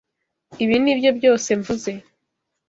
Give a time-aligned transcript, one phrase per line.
[0.63, 1.91] Ibi nibyo byose mvuze.